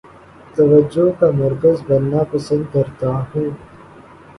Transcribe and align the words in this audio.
توجہ 0.55 1.05
کا 1.19 1.29
مرکز 1.33 1.77
بننا 1.87 2.23
پسند 2.31 2.63
کرتا 2.73 3.09
ہوں 3.25 3.49